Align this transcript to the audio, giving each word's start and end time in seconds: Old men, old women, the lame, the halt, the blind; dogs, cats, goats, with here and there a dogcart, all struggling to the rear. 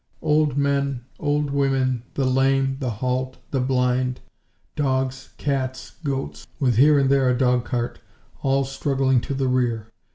Old 0.23 0.57
men, 0.57 1.01
old 1.19 1.51
women, 1.51 2.01
the 2.15 2.25
lame, 2.25 2.77
the 2.79 2.89
halt, 2.89 3.37
the 3.51 3.59
blind; 3.59 4.19
dogs, 4.75 5.29
cats, 5.37 5.91
goats, 6.03 6.47
with 6.59 6.77
here 6.77 6.97
and 6.97 7.07
there 7.07 7.29
a 7.29 7.37
dogcart, 7.37 7.99
all 8.41 8.63
struggling 8.63 9.21
to 9.21 9.35
the 9.35 9.47
rear. 9.47 9.89